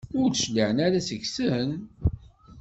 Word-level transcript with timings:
Ur 0.19 0.27
d-cliɛen 0.31 0.77
ara 0.85 0.99
seg-sen? 1.07 1.69